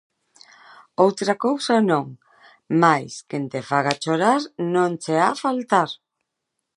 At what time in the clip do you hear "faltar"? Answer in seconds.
5.43-5.89